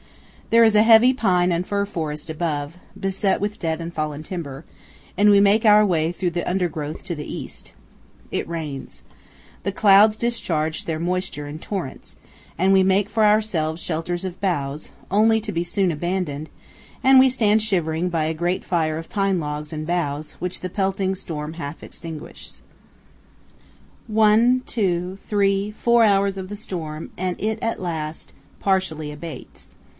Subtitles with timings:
[0.49, 4.65] There is a heavy pine and fir forest above, beset with dead and fallen timber,
[5.15, 7.71] and we make our way through the undergrowth to the east.
[8.31, 9.03] It rains.
[9.63, 12.17] The clouds discharge their moisture in torrents,
[12.57, 16.49] and we make for ourselves shelters of boughs, only to be soon abandoned,
[17.01, 20.69] and we stand shivering by a great fire of pine logs and boughs, which the
[20.69, 22.63] pelting storm half extinguishes.
[24.07, 29.69] One, two, three, four hours of the storm, and at last it partially abates.